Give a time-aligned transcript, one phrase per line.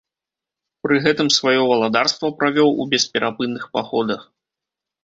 [0.87, 4.27] Пры гэтым свае валадарства правёў у бесперапынных паходах.